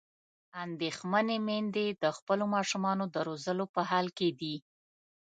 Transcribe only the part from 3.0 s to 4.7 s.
د روزلو په حال کې دي.